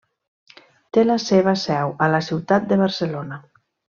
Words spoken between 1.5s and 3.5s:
seu a la ciutat de Barcelona.